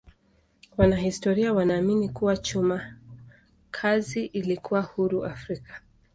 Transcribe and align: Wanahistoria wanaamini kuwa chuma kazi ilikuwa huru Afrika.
Wanahistoria 0.77 1.53
wanaamini 1.53 2.09
kuwa 2.09 2.37
chuma 2.37 2.97
kazi 3.71 4.25
ilikuwa 4.25 4.81
huru 4.81 5.25
Afrika. 5.25 5.81